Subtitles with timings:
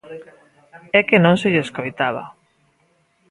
[0.99, 2.23] É que non se lle escoitaba.